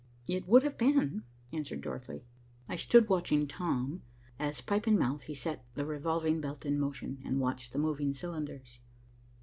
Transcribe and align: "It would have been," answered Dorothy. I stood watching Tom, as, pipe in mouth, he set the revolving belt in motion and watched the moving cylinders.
"It 0.27 0.47
would 0.47 0.63
have 0.63 0.79
been," 0.79 1.25
answered 1.53 1.81
Dorothy. 1.81 2.25
I 2.67 2.75
stood 2.75 3.07
watching 3.07 3.45
Tom, 3.47 4.01
as, 4.39 4.59
pipe 4.59 4.87
in 4.87 4.97
mouth, 4.97 5.21
he 5.25 5.35
set 5.35 5.63
the 5.75 5.85
revolving 5.85 6.41
belt 6.41 6.65
in 6.65 6.79
motion 6.79 7.21
and 7.23 7.39
watched 7.39 7.71
the 7.71 7.77
moving 7.77 8.11
cylinders. 8.15 8.79